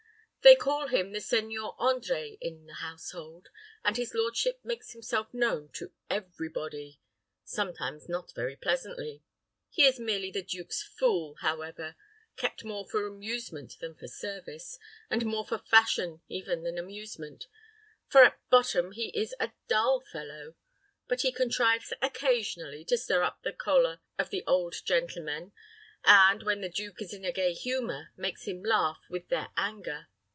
[0.43, 3.49] "They call him the Seigneur André in the household,
[3.85, 6.99] and his lordship makes himself known to every body
[7.45, 9.21] sometimes not very pleasantly.
[9.69, 11.95] He is merely the duke's fool, however,
[12.37, 14.79] kept more for amusement than for service,
[15.11, 17.45] and more for fashion even than amusement;
[18.07, 20.55] for at bottom he is a dull fellow;
[21.07, 25.51] but he contrives occasionally to stir up the choler of the old gentlemen,
[26.03, 30.07] and, when the duke is in a gay humor, makes him laugh with their anger."